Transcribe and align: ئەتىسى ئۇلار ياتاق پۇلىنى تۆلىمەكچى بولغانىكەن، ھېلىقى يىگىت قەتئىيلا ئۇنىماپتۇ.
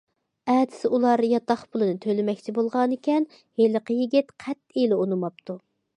ئەتىسى 0.51 0.89
ئۇلار 0.95 1.21
ياتاق 1.31 1.61
پۇلىنى 1.75 1.99
تۆلىمەكچى 2.05 2.55
بولغانىكەن، 2.57 3.27
ھېلىقى 3.61 3.99
يىگىت 4.03 4.35
قەتئىيلا 4.47 5.01
ئۇنىماپتۇ. 5.05 5.61